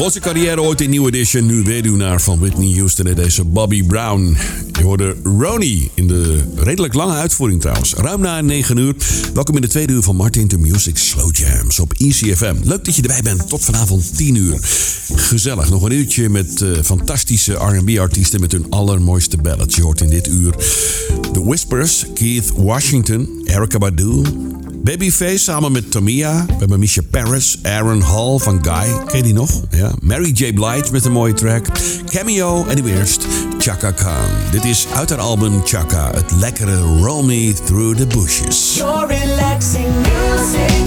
Begon 0.00 0.14
zijn 0.14 0.24
carrière 0.24 0.62
ooit 0.62 0.80
in 0.80 0.90
New 0.90 1.06
Edition, 1.06 1.46
nu 1.46 1.62
weduwnaar 1.62 2.20
van 2.20 2.38
Whitney 2.38 2.74
Houston 2.76 3.06
en 3.06 3.14
deze 3.14 3.44
Bobby 3.44 3.82
Brown. 3.84 4.36
Je 4.72 4.82
hoorde 4.82 5.16
Ronnie 5.22 5.90
in 5.94 6.06
de 6.06 6.44
redelijk 6.56 6.94
lange 6.94 7.14
uitvoering 7.14 7.60
trouwens. 7.60 7.94
Ruim 7.94 8.20
na 8.20 8.40
9 8.40 8.76
uur. 8.76 8.94
Welkom 9.34 9.54
in 9.54 9.60
de 9.60 9.68
tweede 9.68 9.92
uur 9.92 10.02
van 10.02 10.16
Martin 10.16 10.48
to 10.48 10.58
Music 10.58 10.98
Slow 10.98 11.36
Jams 11.36 11.80
op 11.80 11.92
ECFM. 11.92 12.54
Leuk 12.62 12.84
dat 12.84 12.96
je 12.96 13.02
erbij 13.02 13.22
bent 13.22 13.48
tot 13.48 13.64
vanavond 13.64 14.16
10 14.16 14.34
uur. 14.34 14.58
Gezellig, 15.14 15.70
nog 15.70 15.82
een 15.82 15.92
uurtje 15.92 16.28
met 16.28 16.60
uh, 16.60 16.82
fantastische 16.82 17.52
R&B-artiesten 17.52 18.40
met 18.40 18.52
hun 18.52 18.66
allermooiste 18.70 19.36
ballads. 19.36 19.76
Je 19.76 19.82
hoort 19.82 20.00
in 20.00 20.10
dit 20.10 20.26
uur 20.26 20.54
The 21.32 21.44
Whispers, 21.44 22.06
Keith 22.14 22.52
Washington, 22.54 23.42
Erica 23.44 23.78
Badu, 23.78 24.22
Babyface 24.82 25.38
samen 25.38 25.72
met 25.72 25.90
Tamia. 25.90 26.44
We 26.46 26.54
hebben 26.58 26.78
Misha 26.78 27.02
Paris, 27.10 27.58
Aaron 27.62 28.00
Hall 28.00 28.38
van 28.38 28.58
Guy. 28.62 29.04
Ken 29.06 29.16
je 29.16 29.22
die 29.22 29.32
nog? 29.32 29.50
Ja. 29.70 29.92
Mary 30.00 30.30
J. 30.34 30.52
Blige 30.52 30.92
met 30.92 31.04
een 31.04 31.12
mooie 31.12 31.34
track. 31.34 31.66
Cameo 32.06 32.66
en 32.66 32.82
nu 32.82 32.96
eerst 32.96 33.26
Chaka 33.58 33.90
Khan. 33.90 34.30
Dit 34.50 34.64
is 34.64 34.86
uit 34.94 35.10
haar 35.10 35.18
album 35.18 35.60
Chaka. 35.64 36.10
Het 36.14 36.32
lekkere 36.40 36.78
Roll 36.80 37.24
Me 37.24 37.52
Through 37.64 37.96
the 37.96 38.06
Bushes. 38.06 38.76
Your 38.76 39.06
relaxing 39.06 39.88
music. 39.94 40.80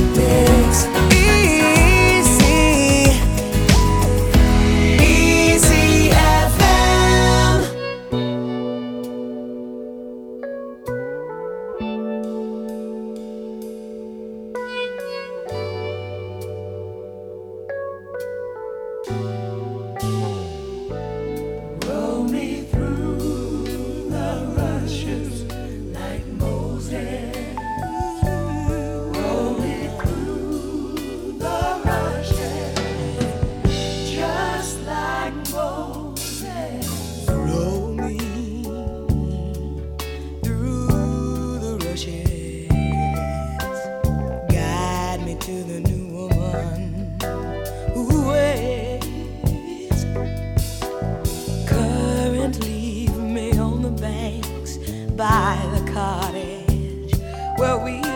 where 57.64 57.78
we 57.78 58.13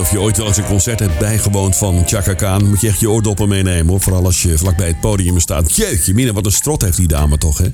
of 0.00 0.10
je 0.10 0.20
ooit 0.20 0.36
wel 0.36 0.46
eens 0.46 0.56
een 0.56 0.64
concert 0.64 0.98
hebt 0.98 1.18
bijgewoond 1.18 1.76
van 1.76 2.02
Chaka 2.06 2.34
Khan, 2.34 2.68
moet 2.68 2.80
je 2.80 2.88
echt 2.88 3.00
je 3.00 3.10
oordoppen 3.10 3.48
meenemen 3.48 3.86
hoor. 3.86 4.00
Vooral 4.00 4.24
als 4.24 4.42
je 4.42 4.58
vlakbij 4.58 4.86
het 4.86 5.00
podium 5.00 5.40
staat. 5.40 5.76
Jeetje, 5.76 6.14
mina, 6.14 6.32
wat 6.32 6.46
een 6.46 6.52
strot 6.52 6.82
heeft 6.82 6.96
die 6.96 7.08
dame 7.08 7.38
toch, 7.38 7.58
hè? 7.58 7.66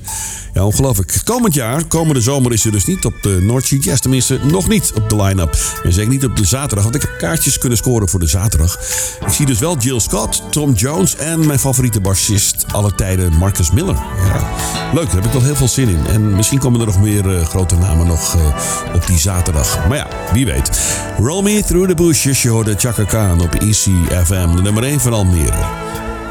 Ja, 0.53 0.65
ongelooflijk. 0.65 1.21
Komend 1.23 1.53
jaar, 1.53 1.85
komende 1.85 2.21
zomer 2.21 2.53
is 2.53 2.61
ze 2.61 2.71
dus 2.71 2.85
niet 2.85 3.05
op 3.05 3.13
de 3.21 3.37
North 3.41 3.65
Sea. 3.65 3.95
Tenminste, 3.95 4.39
nog 4.43 4.67
niet 4.67 4.91
op 4.95 5.09
de 5.09 5.15
line-up. 5.15 5.57
En 5.83 5.93
zeker 5.93 6.11
niet 6.11 6.25
op 6.25 6.35
de 6.35 6.45
zaterdag, 6.45 6.83
want 6.83 6.95
ik 6.95 7.01
heb 7.01 7.17
kaartjes 7.17 7.57
kunnen 7.57 7.77
scoren 7.77 8.09
voor 8.09 8.19
de 8.19 8.27
zaterdag. 8.27 8.79
Ik 9.25 9.33
zie 9.33 9.45
dus 9.45 9.59
wel 9.59 9.77
Jill 9.77 9.99
Scott, 9.99 10.43
Tom 10.51 10.73
Jones 10.73 11.15
en 11.15 11.45
mijn 11.45 11.59
favoriete 11.59 12.01
bassist 12.01 12.65
alle 12.71 12.95
tijden, 12.95 13.33
Marcus 13.33 13.71
Miller. 13.71 13.95
Ja, 14.25 14.49
leuk, 14.93 15.05
daar 15.05 15.15
heb 15.15 15.25
ik 15.25 15.31
wel 15.31 15.41
heel 15.41 15.55
veel 15.55 15.67
zin 15.67 15.89
in. 15.89 16.05
En 16.07 16.35
misschien 16.35 16.59
komen 16.59 16.79
er 16.79 16.85
nog 16.85 17.01
meer 17.01 17.35
eh, 17.35 17.45
grote 17.45 17.75
namen 17.75 18.07
nog 18.07 18.35
eh, 18.35 18.95
op 18.95 19.07
die 19.07 19.19
zaterdag. 19.19 19.87
Maar 19.87 19.97
ja, 19.97 20.07
wie 20.33 20.45
weet. 20.45 20.69
Roll 21.17 21.41
Me 21.41 21.63
Through 21.63 21.87
the 21.87 21.95
Bushes, 22.17 22.41
je 22.41 22.49
hoorde 22.49 22.75
Chaka 22.77 23.03
Khan 23.03 23.41
op 23.41 23.55
ECFM, 23.55 24.55
de 24.55 24.61
nummer 24.61 24.83
1 24.83 24.99
van 24.99 25.13
Almere. 25.13 25.65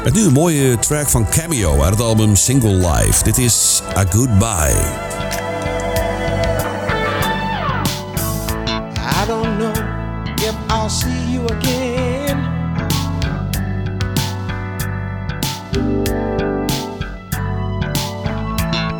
Met 0.03 0.13
nu 0.13 0.25
een 0.25 0.33
mooie 0.33 0.79
track 0.79 1.09
van 1.09 1.29
Cameo 1.29 1.81
uit 1.81 1.89
het 1.89 2.01
album 2.01 2.35
Single 2.35 2.89
Life. 2.89 3.23
Dit 3.23 3.37
is 3.37 3.81
A 3.97 4.05
Goodbye. 4.09 4.81
I 9.21 9.27
don't 9.27 9.57
know 9.57 9.75
if 10.35 10.53
I'll 10.69 10.89
see 10.89 11.31
you 11.31 11.45
again. 11.57 12.37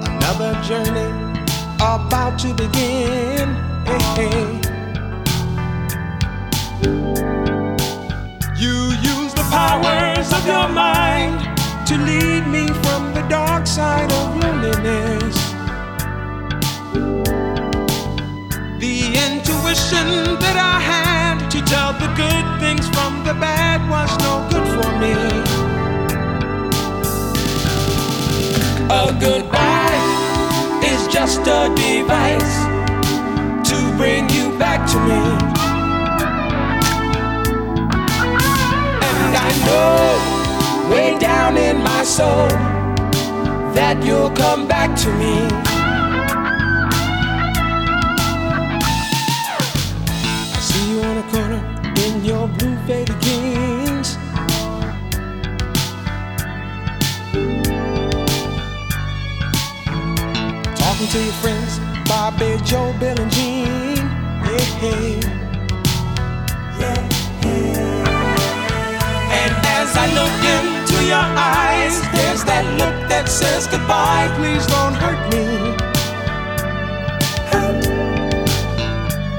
Another 0.03 0.59
journey 0.67 1.11
about 1.77 2.39
to 2.39 2.53
begin. 2.53 3.55
Hey, 3.83 4.29
hey. 4.29 4.66
You 8.57 8.75
use 9.13 9.33
the 9.33 9.45
powers 9.51 10.31
of 10.31 10.45
your 10.45 10.67
mind 10.69 11.39
to 11.87 11.97
lead 11.97 12.47
me 12.47 12.67
from 12.83 13.13
the 13.13 13.25
dark 13.29 13.67
side 13.67 14.11
of 14.11 14.35
loneliness. 14.41 15.35
The 18.79 18.97
intuition 19.27 20.07
that 20.43 20.57
I 20.57 20.79
had 20.79 21.49
to 21.49 21.61
tell 21.63 21.93
the 21.93 22.07
good 22.15 22.45
things 22.59 22.87
from 22.89 23.23
the 23.23 23.33
bad 23.33 23.79
was 23.89 24.11
no 24.25 24.47
good 24.51 24.67
for 24.75 24.89
me. 25.01 25.13
A 28.89 29.11
goodbye 29.19 29.99
is 30.83 31.07
just 31.13 31.41
a 31.41 31.73
device 31.75 32.55
to 33.69 33.77
bring 33.97 34.29
you 34.29 34.57
back 34.57 34.87
to 34.91 34.97
me. 35.09 35.66
I 39.49 39.53
know 39.65 40.91
way 40.93 41.17
down 41.19 41.55
in 41.55 41.77
my 41.77 42.03
soul 42.03 42.49
that 43.77 44.03
you'll 44.03 44.31
come 44.31 44.67
back 44.67 44.93
to 45.03 45.09
me. 45.21 45.35
I 50.53 50.59
see 50.59 50.91
you 50.91 51.01
on 51.01 51.17
a 51.17 51.25
corner 51.31 51.61
in 52.05 52.25
your 52.25 52.47
blue 52.57 52.75
faded 52.87 53.19
jeans. 53.21 54.17
Talking 60.81 61.07
to 61.07 61.19
your 61.23 61.37
friends, 61.41 61.79
Bobby, 62.09 62.57
Joe, 62.65 62.93
Bill, 62.99 63.17
and 63.17 63.31
Jean. 63.31 63.95
Yeah, 64.43 65.26
goodbye. 73.71 74.27
Please 74.37 74.65
don't 74.67 74.93
hurt 74.93 75.21
me. 75.33 75.75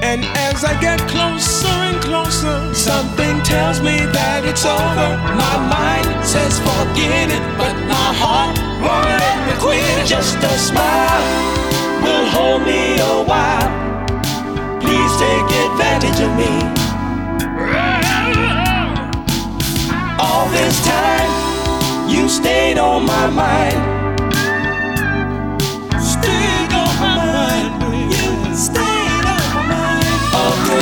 And 0.01 0.25
as 0.49 0.63
I 0.63 0.73
get 0.81 0.99
closer 1.07 1.67
and 1.67 2.01
closer, 2.01 2.73
something 2.73 3.41
tells 3.43 3.79
me 3.79 3.97
that 4.09 4.41
it's 4.43 4.65
over. 4.65 5.09
My 5.37 5.57
mind 5.69 6.25
says 6.25 6.57
forget 6.59 7.29
it, 7.29 7.45
but 7.61 7.75
my 7.85 8.09
heart 8.17 8.57
won't 8.81 9.05
let 9.21 9.37
me 9.45 9.53
quit. 9.61 10.07
Just 10.07 10.37
a 10.41 10.55
smile 10.57 11.23
will 12.01 12.25
hold 12.25 12.63
me 12.65 12.97
a 12.97 13.21
while. 13.21 13.69
Please 14.81 15.13
take 15.21 15.47
advantage 15.69 16.19
of 16.25 16.31
me. 16.33 16.53
All 20.17 20.49
this 20.49 20.75
time, 20.83 22.09
you 22.09 22.27
stayed 22.27 22.79
on 22.79 23.05
my 23.05 23.29
mind. 23.29 23.98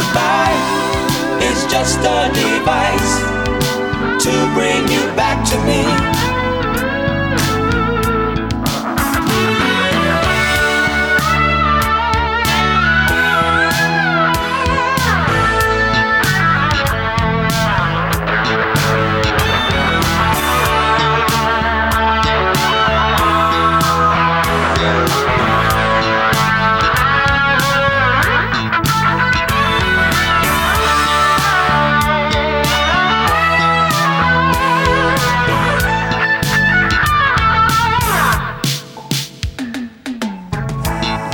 Goodbye 0.08 1.40
is 1.42 1.66
just 1.72 2.00
a 2.00 2.32
device 2.34 3.20
to 4.24 4.32
bring 4.54 4.88
you 4.88 5.04
back 5.16 5.46
to 5.50 5.58
me. 5.66 6.17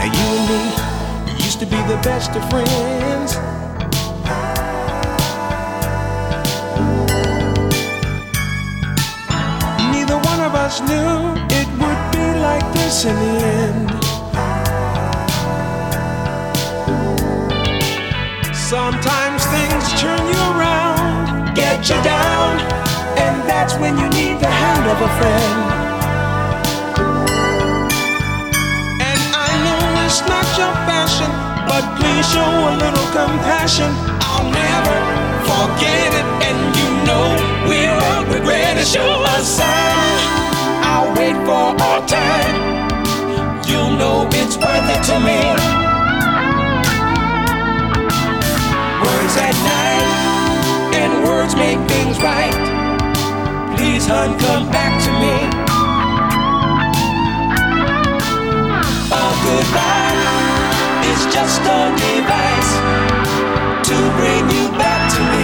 Now 0.04 0.12
you 0.12 0.28
and 0.38 0.48
me 0.50 1.44
used 1.46 1.60
to 1.62 1.66
be 1.66 1.78
the 1.88 1.98
best 2.04 2.32
of 2.32 2.44
friends. 2.50 3.38
Neither 9.94 10.18
one 10.18 10.42
of 10.42 10.56
us 10.56 10.82
knew 10.82 11.16
it 11.56 11.68
would 11.80 12.02
be 12.12 12.28
like 12.42 12.68
this 12.74 13.06
in 13.06 13.16
the 13.16 13.46
end. 13.62 13.90
Sometimes 18.54 19.46
things 19.56 20.02
turn 20.02 20.20
you 20.28 20.42
around, 20.52 21.56
get 21.56 21.88
you 21.88 21.96
down, 22.04 22.60
and 23.18 23.48
that's 23.48 23.76
when 23.76 23.98
you 23.98 24.10
need 24.10 24.42
the 24.42 24.52
hand 24.52 24.86
of 24.86 25.02
a 25.02 25.08
friend. 25.18 25.83
It's 30.14 30.22
not 30.30 30.46
your 30.62 30.74
fashion, 30.86 31.32
but 31.66 31.82
please 31.98 32.22
show 32.30 32.46
a 32.46 32.78
little 32.78 33.08
compassion. 33.18 33.90
I'll 34.22 34.46
never 34.46 34.98
forget 35.42 36.14
it, 36.14 36.28
and 36.46 36.60
you 36.78 36.90
know 37.02 37.26
we 37.66 37.82
won't 37.90 38.30
regret 38.30 38.78
it. 38.78 38.86
Show 38.86 39.10
a 39.10 39.42
sign, 39.42 40.18
I'll 40.86 41.10
wait 41.18 41.34
for 41.50 41.74
our 41.82 42.06
time. 42.06 42.54
You'll 43.66 43.98
know 43.98 44.30
it's 44.38 44.56
worth 44.56 44.86
it 44.94 45.02
to 45.10 45.18
me. 45.18 45.42
Words 49.02 49.36
at 49.48 49.58
night, 49.66 50.94
and 50.94 51.24
words 51.26 51.56
make 51.56 51.82
things 51.90 52.22
right. 52.22 52.54
Please, 53.76 54.06
hun, 54.06 54.38
come 54.38 54.70
back 54.70 54.94
to 55.06 55.12
me. 55.58 55.63
Goodbye 59.44 60.24
is 61.12 61.22
just 61.34 61.62
a 61.62 61.82
device 62.00 62.72
to 63.88 63.96
bring 64.18 64.44
you 64.56 64.66
back 64.80 65.02
to 65.14 65.22
me. 65.32 65.44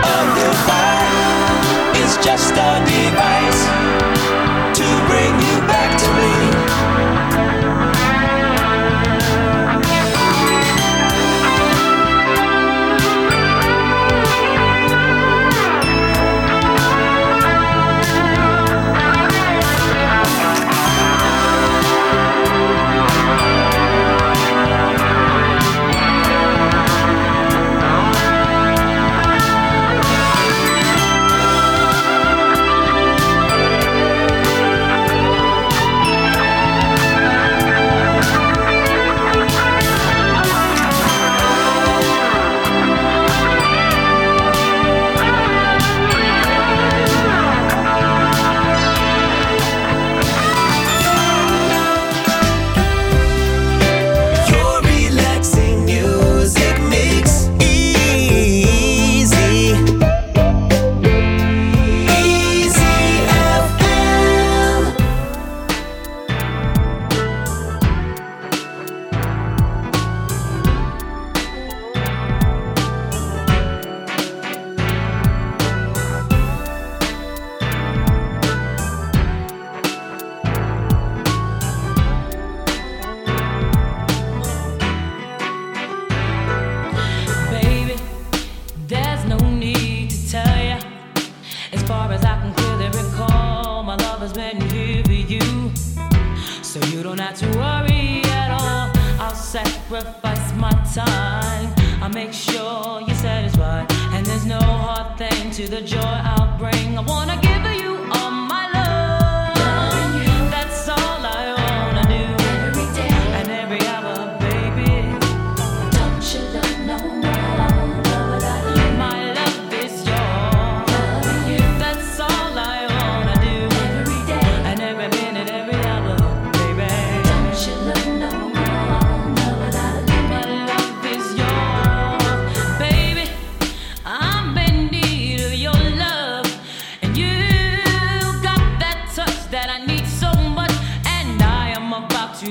A 0.00 0.18
goodbye 0.38 2.00
is 2.02 2.16
just 2.24 2.54
a 2.56 2.70
device 2.88 3.83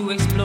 to 0.04 0.10
explore. 0.12 0.43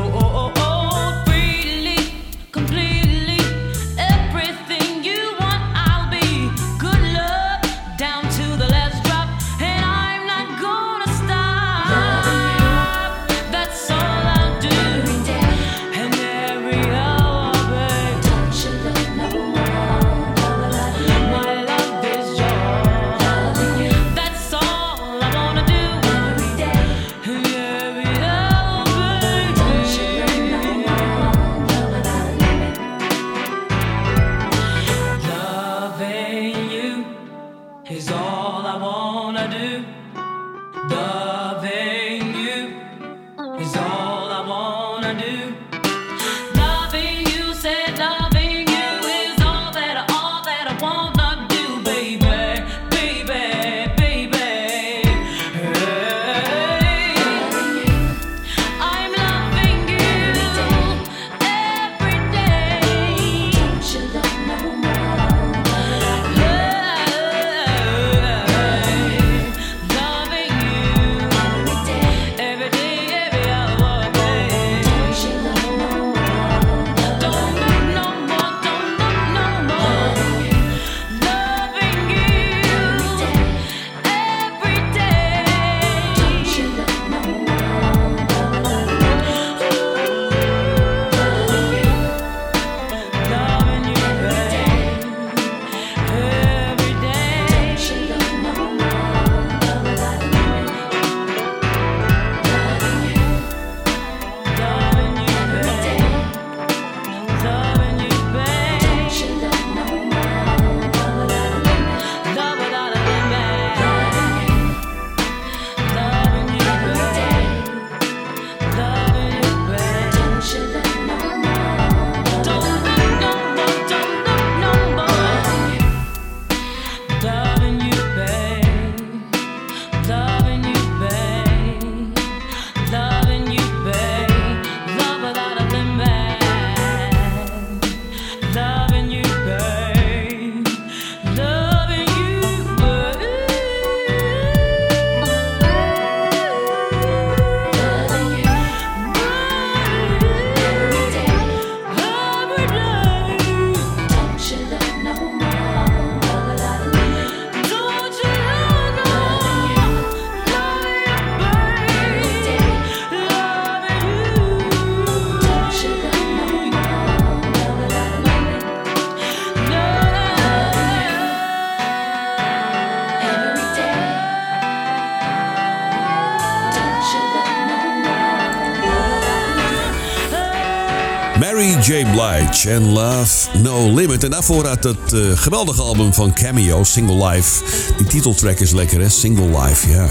And 182.66 182.86
Love, 182.86 183.58
No 183.58 183.94
Limit. 183.94 184.24
En 184.24 184.30
daarvoor 184.30 184.66
uit 184.66 184.84
het 184.84 185.12
eh, 185.12 185.20
geweldige 185.34 185.82
album 185.82 186.14
van 186.14 186.32
Cameo, 186.32 186.84
Single 186.84 187.28
Life. 187.28 187.64
Die 187.96 188.06
titeltrack 188.06 188.58
is 188.58 188.70
lekker, 188.70 189.00
hè? 189.00 189.08
Single 189.08 189.60
Life, 189.60 189.90
ja. 189.90 190.08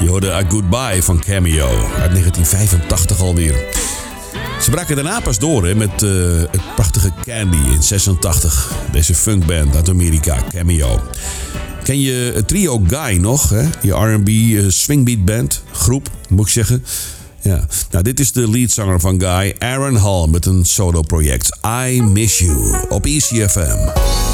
Je 0.00 0.08
hoorde 0.08 0.32
A 0.32 0.42
Goodbye 0.48 1.02
van 1.02 1.20
Cameo 1.20 1.68
uit 1.68 2.10
1985 2.10 3.20
alweer. 3.20 3.64
Ze 4.62 4.70
braken 4.70 4.94
daarna 4.94 5.20
pas 5.20 5.38
door 5.38 5.66
hè, 5.66 5.74
met 5.74 6.02
eh, 6.02 6.10
het 6.50 6.74
prachtige 6.74 7.12
Candy 7.24 7.70
in 7.72 7.82
86. 7.82 8.72
Deze 8.92 9.14
funkband 9.14 9.76
uit 9.76 9.88
Amerika, 9.88 10.36
Cameo. 10.48 11.00
Ken 11.82 12.00
je 12.00 12.32
het 12.34 12.48
trio 12.48 12.82
Guy 12.88 13.16
nog? 13.16 13.48
Hè? 13.48 13.68
Die 13.80 13.92
R&B 13.92 14.28
eh, 14.28 14.64
swingbeat 14.68 15.24
band, 15.24 15.62
groep, 15.72 16.08
moet 16.28 16.46
ik 16.46 16.52
zeggen. 16.52 16.84
Ja. 17.42 17.66
Nou, 17.90 18.04
dit 18.04 18.20
is 18.20 18.32
de 18.32 18.50
leadzanger 18.50 19.00
van 19.00 19.20
Guy, 19.20 19.54
Aaron 19.58 19.96
Hall, 19.96 20.26
met 20.26 20.46
een 20.46 20.64
solo-project. 20.64 21.58
I 21.86 22.02
Miss 22.02 22.38
You 22.38 22.74
op 22.88 23.06
ECFM. 23.06 24.29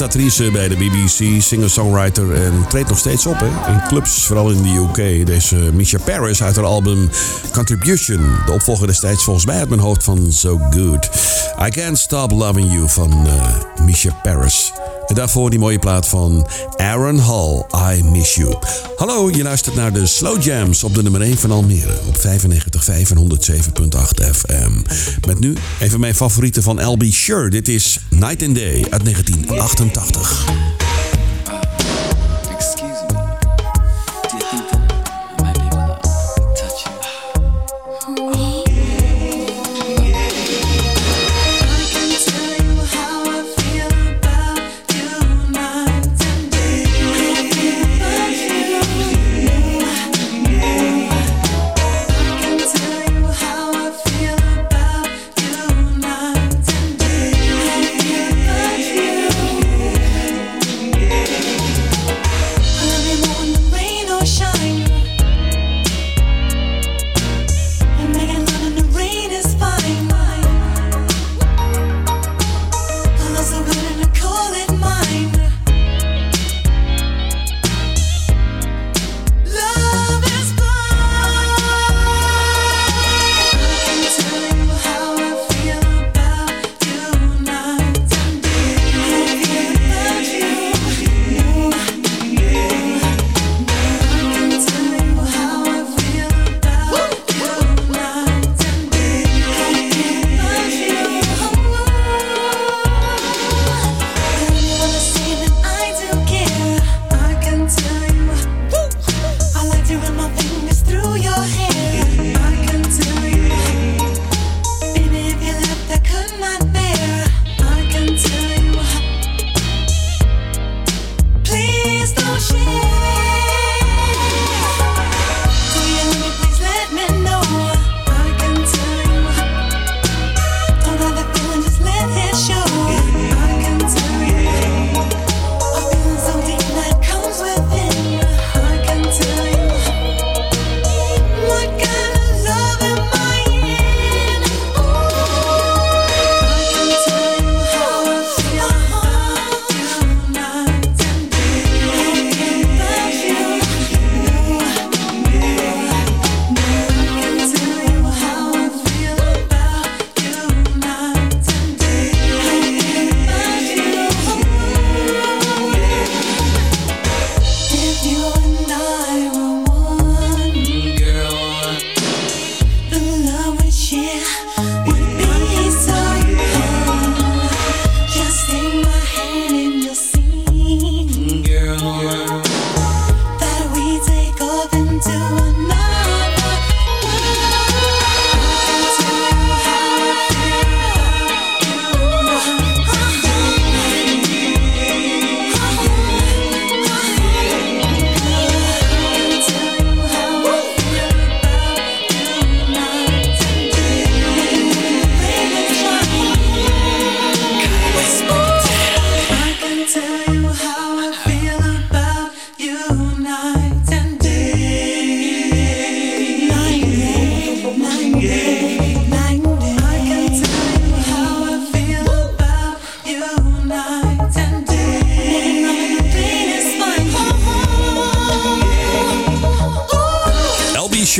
Presentatrice 0.00 0.50
bij 0.50 0.68
de 0.68 0.76
BBC, 0.76 1.42
singer-songwriter 1.42 2.34
en 2.34 2.64
treedt 2.68 2.88
nog 2.88 2.98
steeds 2.98 3.26
op 3.26 3.38
hè? 3.38 3.72
in 3.72 3.80
clubs, 3.88 4.24
vooral 4.24 4.50
in 4.50 4.62
de 4.62 4.68
UK. 4.68 5.26
Deze 5.26 5.56
Misha 5.56 5.98
Paris 5.98 6.42
uit 6.42 6.56
haar 6.56 6.64
album 6.64 7.10
Contribution. 7.52 8.36
De 8.46 8.52
opvolger 8.52 8.86
destijds 8.86 9.24
volgens 9.24 9.46
mij 9.46 9.58
uit 9.58 9.68
mijn 9.68 9.80
hoofd 9.80 10.04
van 10.04 10.32
So 10.32 10.60
Good. 10.70 11.10
I 11.66 11.70
Can't 11.70 11.98
Stop 11.98 12.30
Loving 12.30 12.72
You 12.72 12.88
van 12.88 13.26
eh 13.26 13.84
Misha 13.84 14.12
Paris. 14.22 14.72
En 15.06 15.16
daarvoor 15.16 15.50
die 15.50 15.58
mooie 15.58 15.78
plaat 15.78 16.08
van 16.08 16.48
Aaron 16.76 17.18
Hall, 17.18 17.64
I 17.94 18.02
Miss 18.02 18.34
You. 18.34 18.54
Hallo, 18.96 19.30
je 19.30 19.42
luistert 19.42 19.74
naar 19.74 19.92
de 19.92 20.06
Slow 20.06 20.42
Jams 20.42 20.84
op 20.84 20.94
de 20.94 21.02
nummer 21.02 21.20
1 21.20 21.38
van 21.38 21.50
Almere. 21.50 21.98
Op 22.06 22.16
95.5 22.16 23.10
en 23.10 23.16
107.8 23.16 24.30
FM. 24.32 24.72
Met 25.26 25.40
nu 25.40 25.54
even 25.80 26.00
mijn 26.00 26.14
favorieten 26.14 26.62
van 26.62 26.84
LB 26.84 27.02
Sure. 27.02 27.50
Dit 27.50 27.68
is 27.68 28.00
Night 28.10 28.42
and 28.42 28.54
Day 28.54 28.86
uit 28.90 29.04
1988. 29.04 29.89
1985. 29.92 30.79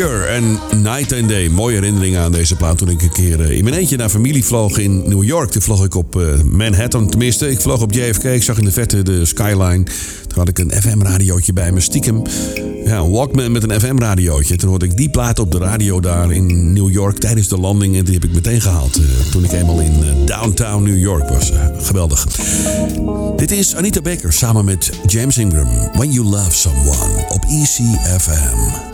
En 0.09 0.59
Night 0.83 1.13
and 1.13 1.29
Day. 1.29 1.49
Mooie 1.49 1.75
herinneringen 1.75 2.21
aan 2.21 2.33
deze 2.33 2.57
plaat 2.57 2.79
toen 2.79 2.89
ik 2.89 3.03
een 3.03 3.13
keer 3.13 3.41
eh, 3.41 3.51
in 3.51 3.65
mijn 3.65 3.77
eentje 3.77 3.97
naar 3.97 4.09
familie 4.09 4.45
vloog 4.45 4.79
in 4.79 5.09
New 5.09 5.23
York. 5.23 5.51
Toen 5.51 5.63
vloog 5.63 5.85
ik 5.85 5.95
op 5.95 6.17
eh, 6.17 6.43
Manhattan, 6.43 7.11
tenminste. 7.11 7.51
Ik 7.51 7.61
vloog 7.61 7.83
op 7.83 7.93
JFK, 7.93 8.25
ik 8.25 8.43
zag 8.43 8.59
in 8.59 8.65
de 8.65 8.73
verte 8.73 9.03
de 9.03 9.25
skyline. 9.25 9.83
Toen 10.27 10.39
had 10.39 10.49
ik 10.49 10.59
een 10.59 10.73
FM-radiootje 10.73 11.53
bij 11.53 11.73
me, 11.73 11.81
stiekem. 11.81 12.23
Ja, 12.85 13.09
Walkman 13.09 13.53
met 13.53 13.63
een 13.63 13.81
FM-radiootje. 13.81 14.57
Toen 14.57 14.69
hoorde 14.69 14.85
ik 14.85 14.97
die 14.97 15.11
plaat 15.11 15.39
op 15.39 15.53
de 15.53 15.59
radio 15.59 16.01
daar 16.01 16.33
in 16.33 16.73
New 16.73 16.91
York 16.91 17.19
tijdens 17.19 17.49
de 17.49 17.59
landing. 17.59 17.97
En 17.97 18.05
die 18.05 18.15
heb 18.15 18.25
ik 18.25 18.33
meteen 18.33 18.61
gehaald 18.61 18.97
eh, 18.97 19.03
toen 19.31 19.45
ik 19.45 19.53
eenmaal 19.53 19.81
in 19.81 20.27
downtown 20.27 20.83
New 20.83 20.99
York 20.99 21.29
was. 21.29 21.53
Geweldig. 21.79 22.27
Dit 23.37 23.51
is 23.51 23.75
Anita 23.75 24.01
Baker 24.01 24.33
samen 24.33 24.65
met 24.65 24.91
James 25.07 25.39
Ingram. 25.39 25.69
When 25.93 26.11
You 26.11 26.27
Love 26.27 26.53
Someone 26.53 27.25
op 27.29 27.45
ECFM. 27.45 28.89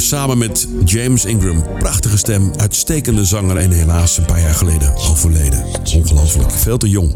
Samen 0.00 0.38
met 0.38 0.68
James 0.84 1.24
Ingram. 1.24 1.64
Prachtige 1.78 2.18
stem, 2.18 2.50
uitstekende 2.56 3.24
zanger 3.24 3.56
en 3.56 3.70
helaas 3.70 4.18
een 4.18 4.24
paar 4.24 4.40
jaar 4.40 4.54
geleden 4.54 4.96
overleden. 4.96 5.64
Ongelooflijk, 5.94 6.50
veel 6.50 6.78
te 6.78 6.88
jong. 6.88 7.14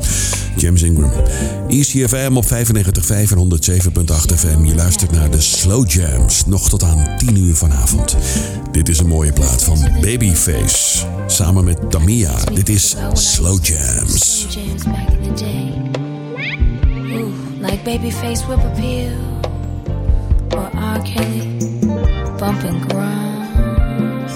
James 0.56 0.82
Ingram. 0.82 1.10
ECFM 1.68 2.36
op 2.36 2.44
95.5 2.44 2.50
en 3.08 3.36
107.8 3.36 4.34
FM. 4.34 4.64
Je 4.64 4.74
luistert 4.74 5.10
naar 5.10 5.30
de 5.30 5.40
Slow 5.40 5.90
Jams. 5.90 6.46
Nog 6.46 6.68
tot 6.68 6.82
aan 6.82 7.16
10 7.16 7.36
uur 7.36 7.54
vanavond. 7.54 8.16
Dit 8.72 8.88
is 8.88 8.98
een 8.98 9.08
mooie 9.08 9.32
plaat 9.32 9.64
van 9.64 9.78
Babyface. 10.00 11.06
Samen 11.26 11.64
met 11.64 11.90
Tamia. 11.90 12.34
Dit 12.54 12.68
is 12.68 12.96
Slow 13.12 13.64
Jams. 13.64 14.46
Like 17.60 17.80
Babyface 17.84 18.46
Whip 18.46 18.58
Appeal 18.58 19.12
or 20.48 20.70
R. 20.74 21.73
bump 22.44 22.62
and 22.64 22.80
grind. 22.90 24.28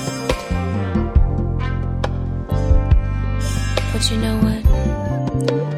But 3.93 4.03
you 4.11 4.17
know 4.25 4.37
what? 4.47 4.63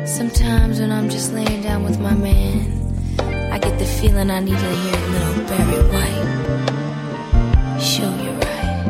Sometimes 0.07 0.79
when 0.79 0.93
I'm 0.93 1.09
just 1.09 1.33
laying 1.33 1.61
down 1.61 1.83
with 1.83 1.99
my 1.99 2.15
man, 2.15 2.61
I 3.55 3.59
get 3.59 3.77
the 3.81 3.85
feeling 3.85 4.31
I 4.31 4.39
need 4.39 4.61
to 4.67 4.73
hear 4.83 4.97
a 5.07 5.09
little 5.15 5.35
Barry 5.51 5.83
White. 5.93 6.31
Show 7.93 8.11
you 8.25 8.33
right. 8.47 8.81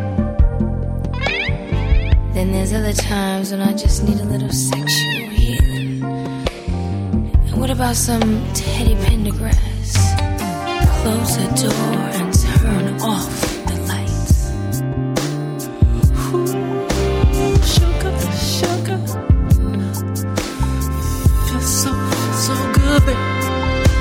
Then 2.34 2.53
there's 2.53 2.74
other 2.74 2.93
times 2.93 3.53
when 3.53 3.62
I 3.62 3.72
just 3.72 4.05
need 4.07 4.20
a 4.20 4.28
little 4.34 4.53
sexual 4.53 5.28
healing. 5.41 6.03
And 7.47 7.57
what 7.59 7.70
about 7.70 7.97
some 7.97 8.20
Teddy 8.53 8.97
Pendergrass? 8.97 9.91
Close 11.01 11.32
the 11.38 11.47
door 11.62 11.97
and 12.18 12.28
turn 12.34 13.01
off. 13.01 13.19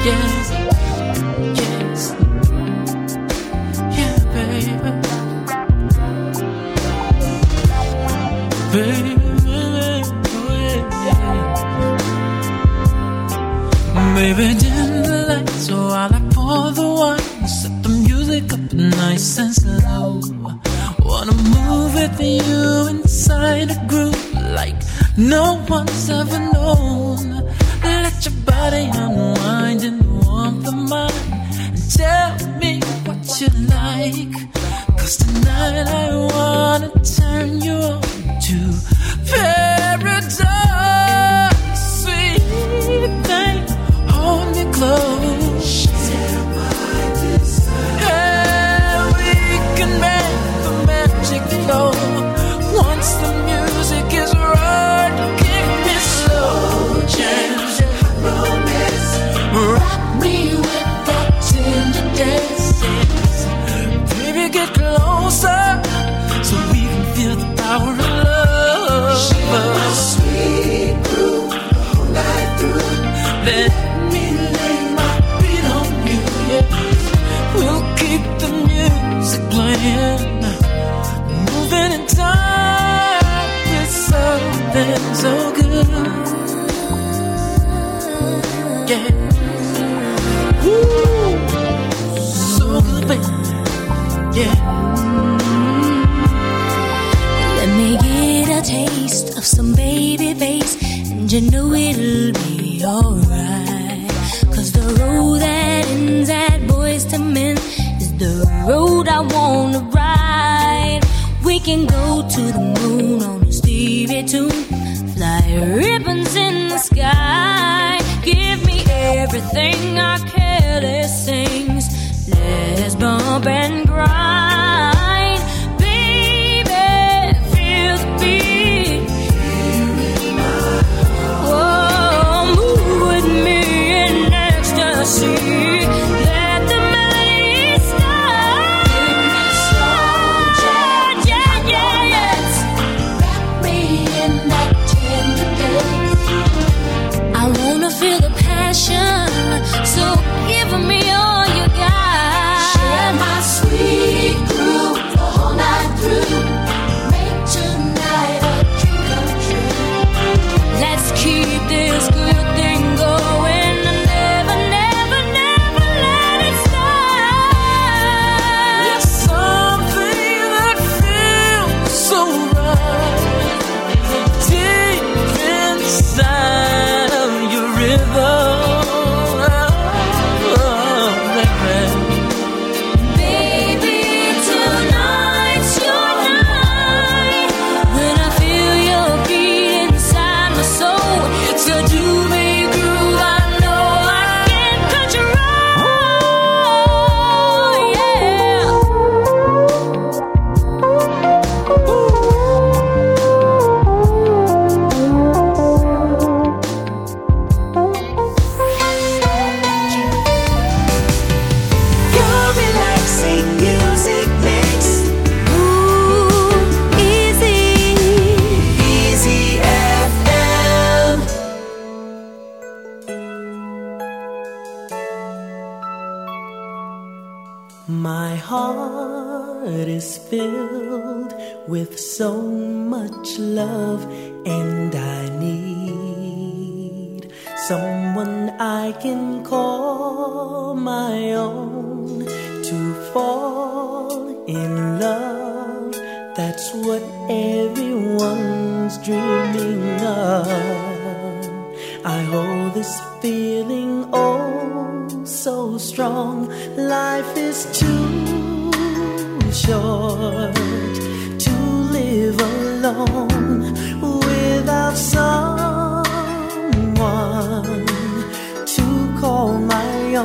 yeah 0.05 0.38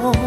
canción 0.01 0.24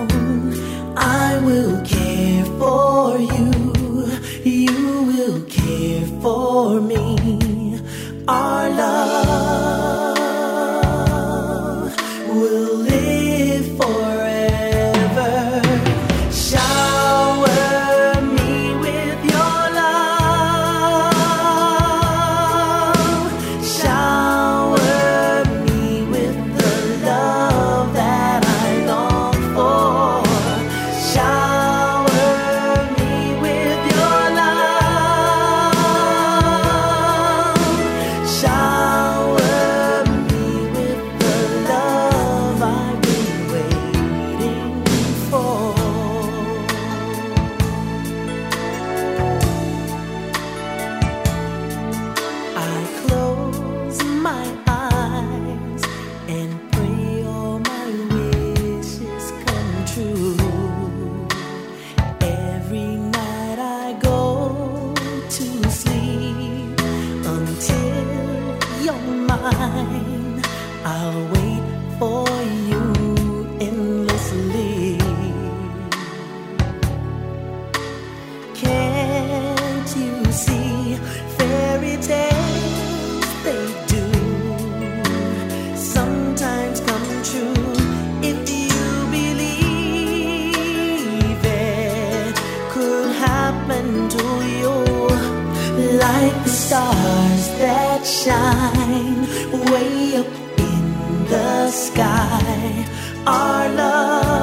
the 101.30 101.72
sky. 101.72 102.86
Our 103.26 103.70
love. 103.70 104.37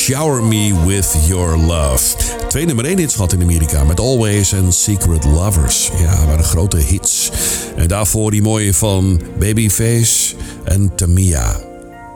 Shower 0.00 0.42
Me 0.42 0.84
With 0.86 1.16
Your 1.26 1.56
Love. 1.58 2.16
Twee 2.48 2.66
nummer 2.66 2.84
één 2.84 2.98
hits 2.98 3.14
gehad 3.14 3.32
in 3.32 3.42
Amerika 3.42 3.84
met 3.84 4.00
Always 4.00 4.54
and 4.54 4.74
Secret 4.74 5.24
Lovers. 5.24 5.90
Ja, 5.98 6.26
waren 6.26 6.44
grote 6.44 6.76
hits. 6.76 7.30
En 7.76 7.88
daarvoor 7.88 8.30
die 8.30 8.42
mooie 8.42 8.74
van 8.74 9.20
Babyface 9.38 10.34
en 10.64 10.94
Tamia. 10.94 11.60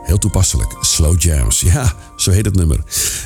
Heel 0.04 0.18
toepasselijk, 0.18 0.76
Slow 0.80 1.20
Jams. 1.20 1.60
Ja, 1.60 1.92
zo 2.16 2.30
heet 2.30 2.44
het 2.44 2.56
nummer. 2.56 2.78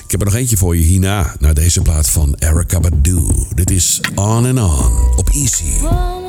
Ik 0.05 0.11
heb 0.11 0.21
er 0.21 0.27
nog 0.27 0.35
eentje 0.35 0.57
voor 0.57 0.77
je 0.77 0.83
hierna, 0.83 1.35
naar 1.39 1.55
deze 1.55 1.83
plaat 1.83 2.09
van 2.09 2.35
Erica 2.39 2.81
Badu. 2.81 3.21
Dit 3.55 3.71
is 3.71 4.01
On 4.15 4.59
and 4.59 4.59
On 4.59 5.17
op 5.17 5.31
Easy. 5.31 6.28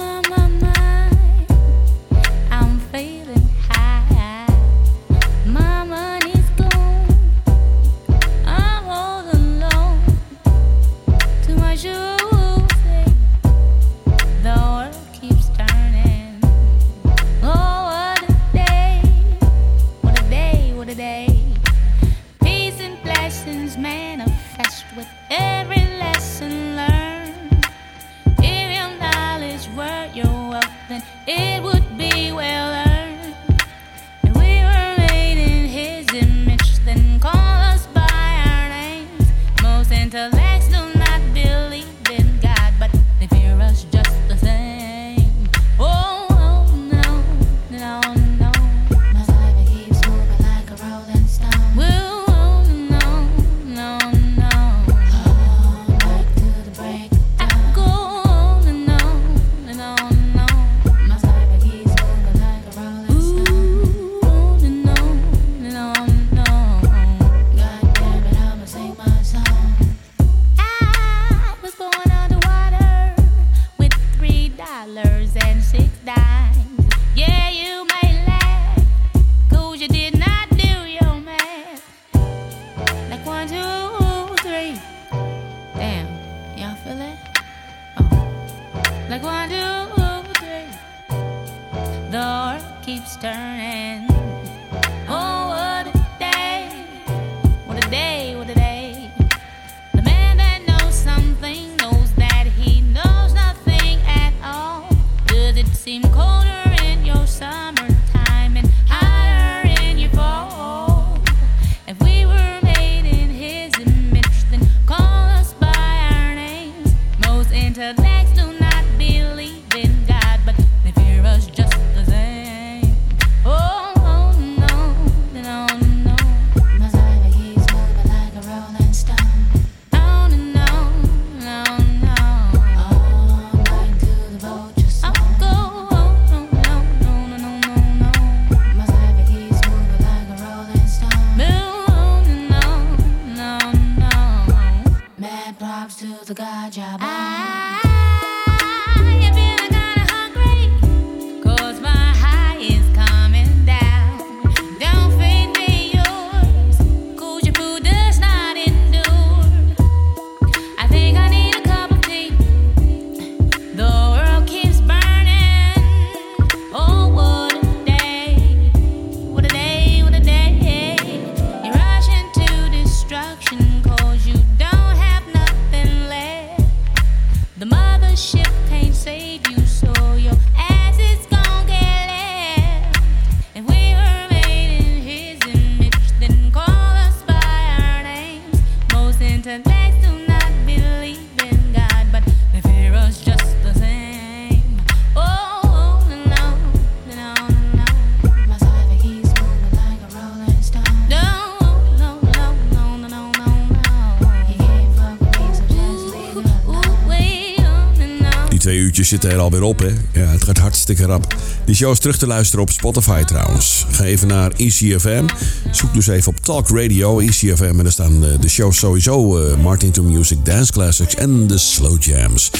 zitten 209.09 209.31
er 209.31 209.39
alweer 209.39 209.61
op, 209.61 209.79
hè? 209.79 210.21
Ja, 210.21 210.27
het 210.27 210.43
gaat 210.43 210.57
hartstikke 210.57 211.05
rap. 211.05 211.35
De 211.65 211.73
show 211.73 211.91
is 211.91 211.99
terug 211.99 212.17
te 212.17 212.27
luisteren 212.27 212.61
op 212.61 212.69
Spotify 212.69 213.23
trouwens. 213.23 213.85
Ga 213.91 214.03
even 214.03 214.27
naar 214.27 214.51
ECFM. 214.51 215.27
Zoek 215.71 215.93
dus 215.93 216.07
even 216.07 216.31
op 216.31 216.39
Talk 216.39 216.69
Radio 216.69 217.19
ECFM. 217.19 217.63
En 217.63 217.83
daar 217.83 217.91
staan 217.91 218.25
eh, 218.25 218.39
de 218.39 218.49
shows 218.49 218.77
sowieso. 218.77 219.37
Eh, 219.37 219.57
Martin 219.57 219.91
to 219.91 220.03
Music, 220.03 220.45
Dance 220.45 220.71
Classics 220.71 221.15
en 221.15 221.47
de 221.47 221.57
Slow 221.57 222.03
Jams. 222.03 222.51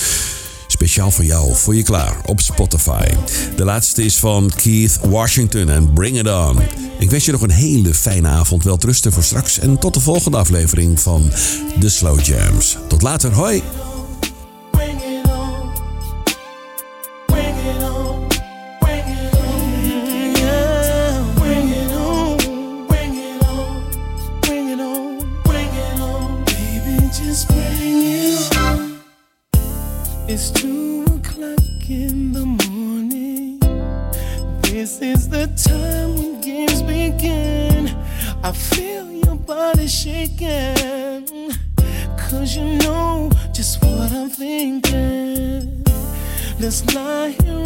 Speciaal 0.68 1.12
voor 1.12 1.26
jou, 1.26 1.56
voor 1.56 1.76
je 1.76 1.84
klaar, 1.84 2.18
op 2.26 2.42
Spotify. 2.42 3.08
De 3.56 3.64
laatste 3.64 4.04
is 4.04 4.18
van 4.18 4.52
Keith 4.56 5.00
Washington 5.10 5.70
en 5.70 5.94
Bring 5.94 6.20
It 6.20 6.28
On. 6.28 6.60
Ik 7.00 7.10
wens 7.10 7.26
je 7.26 7.32
nog 7.32 7.42
een 7.42 7.52
hele 7.52 7.94
fijne 7.94 8.28
avond, 8.28 8.64
wel 8.64 8.78
trusten 8.78 9.12
voor 9.12 9.24
straks. 9.24 9.60
En 9.60 9.80
tot 9.80 9.94
de 9.94 10.00
volgende 10.00 10.38
aflevering 10.38 11.00
van 11.00 11.32
The 11.80 11.90
Slow 11.90 12.20
Jams. 12.20 12.78
Tot 12.88 13.02
later, 13.02 13.32
hoi! 13.32 13.89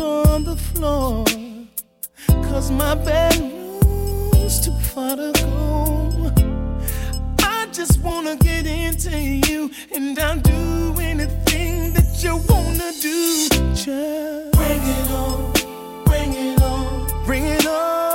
on 0.03 0.43
the 0.43 0.55
floor. 0.55 1.25
Cause 2.49 2.69
my 2.71 2.95
bedroom's 2.95 4.59
too 4.65 4.77
far 4.91 5.15
to 5.15 5.31
go. 5.41 6.31
I 7.39 7.67
just 7.71 8.01
wanna 8.01 8.35
get 8.35 8.65
into 8.65 9.17
you, 9.47 9.71
and 9.95 10.17
I'll 10.19 10.39
do 10.39 10.95
anything 10.99 11.93
that 11.93 12.21
you 12.23 12.35
wanna 12.49 12.91
do. 13.01 13.49
Just 13.73 14.51
bring 14.57 14.83
it 14.97 15.11
on, 15.11 15.53
bring 16.05 16.33
it 16.33 16.61
on, 16.61 17.25
bring 17.25 17.45
it 17.45 17.65
on. 17.65 18.12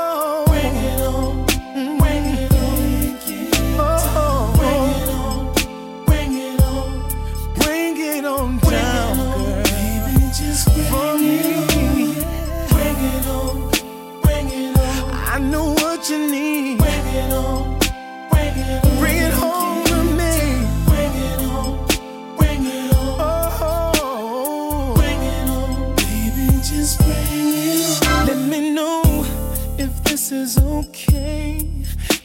is 30.48 30.56
okay 30.64 31.60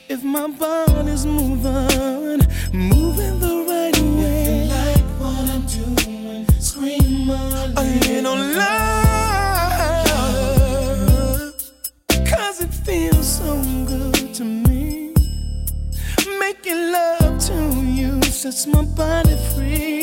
if 0.08 0.24
my 0.24 0.48
body's 0.48 1.26
moving, 1.26 2.40
moving 2.72 3.40
the 3.40 3.66
right 3.68 4.00
way. 4.20 4.44
If 4.44 4.48
you 4.48 4.70
like 4.78 5.06
what 5.20 5.44
I'm 5.54 5.64
doing, 5.66 6.48
scream 6.60 7.28
my 7.28 7.68
name. 7.68 7.78
A 7.78 7.80
little 8.08 8.40
louder, 8.60 9.12
cause 12.32 12.58
it 12.62 12.74
feels 12.86 13.28
so 13.40 13.52
good 13.92 14.34
to 14.36 14.44
me. 14.46 15.14
Making 16.40 16.82
love 16.94 17.38
to 17.48 17.58
you 17.98 18.22
sets 18.24 18.66
my 18.68 18.86
body 18.86 19.36
free. 19.54 20.03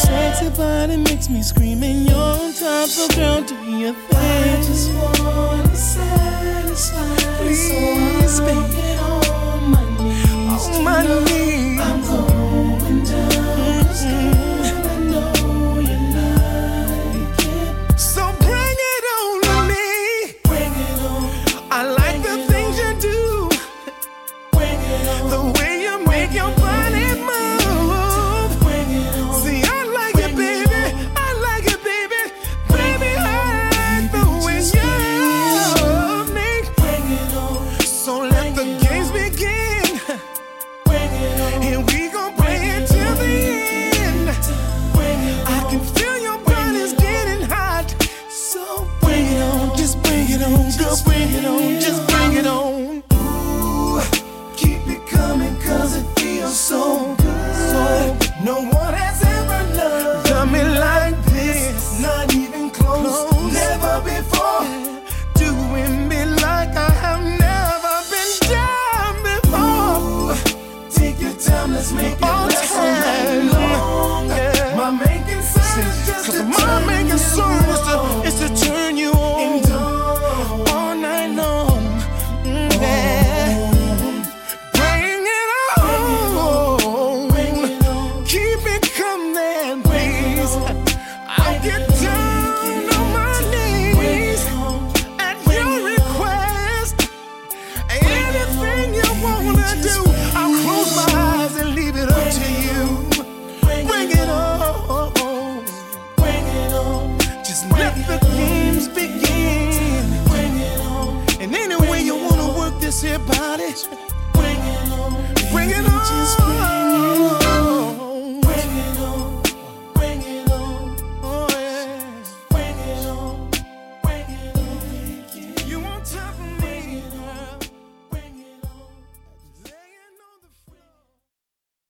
sexy 0.00 0.48
body 0.50 0.96
makes 0.96 1.28
me 1.28 1.42
scream 1.42 1.82
and 1.82 2.08
you're 2.08 2.16
on 2.16 2.52
top, 2.54 2.88
so 2.88 3.08
girl, 3.16 3.42
do 3.42 3.54
your 3.82 3.94
thing. 3.94 4.18
I 4.18 4.62
just 4.62 4.92
wanna 4.94 5.76
satisfy, 5.76 7.16
Please, 7.38 8.36
so 8.36 8.44
I'm 8.44 8.70
on 9.30 9.70
my 9.70 9.84
knees. 9.98 10.68
On 10.68 10.84
my 10.84 11.02
know. 11.04 11.24
knees. 11.24 12.39